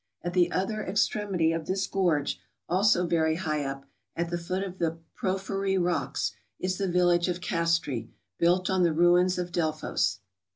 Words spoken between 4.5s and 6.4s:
of the porphyry rocks,